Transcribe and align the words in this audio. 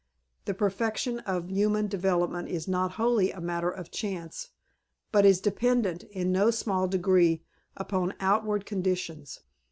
The 0.45 0.55
perfection 0.55 1.19
of 1.27 1.51
human 1.51 1.85
development 1.87 2.49
is 2.49 2.67
not 2.67 2.93
wholly 2.93 3.29
a 3.29 3.39
matter 3.39 3.69
of 3.69 3.91
chance, 3.91 4.49
but 5.11 5.25
is 5.27 5.39
dependent, 5.39 6.05
in 6.05 6.31
no 6.31 6.49
small 6.49 6.87
degree, 6.87 7.43
upon 7.77 8.15
outward 8.19 8.65
conditions. 8.65 9.41